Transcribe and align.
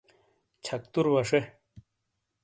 چھکتُر 0.65 1.05
وَشے۔ 1.13 1.41